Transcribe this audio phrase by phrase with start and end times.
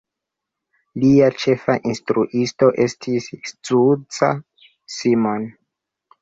[1.01, 4.31] Lia ĉefa instruisto estis Zsuzsa
[4.97, 5.47] Simon.